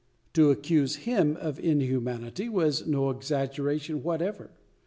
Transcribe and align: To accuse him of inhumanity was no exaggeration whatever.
To 0.33 0.49
accuse 0.49 0.95
him 1.05 1.35
of 1.37 1.59
inhumanity 1.59 2.49
was 2.49 2.87
no 2.87 3.11
exaggeration 3.11 4.01
whatever. 4.01 4.49